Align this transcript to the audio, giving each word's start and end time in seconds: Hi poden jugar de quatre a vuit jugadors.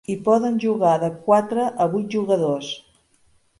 Hi 0.11 0.13
poden 0.27 0.55
jugar 0.63 0.93
de 1.03 1.09
quatre 1.27 1.67
a 1.87 1.89
vuit 1.93 2.11
jugadors. 2.19 2.75